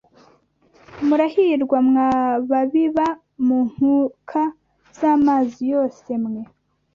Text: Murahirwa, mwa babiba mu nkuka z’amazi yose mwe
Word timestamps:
Murahirwa, 1.07 1.77
mwa 1.87 2.09
babiba 2.49 3.07
mu 3.45 3.59
nkuka 3.69 4.41
z’amazi 4.97 5.61
yose 5.73 6.09
mwe 6.23 6.41